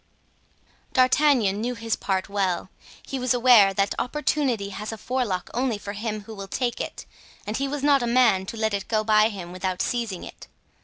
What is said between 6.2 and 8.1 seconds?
who will take it and he was not a